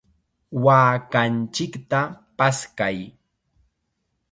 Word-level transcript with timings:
¡Waakanchikta 0.63 1.99
paskay! 2.37 2.97